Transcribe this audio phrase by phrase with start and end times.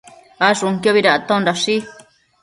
[0.45, 1.75] Ashunquiobi dactondashi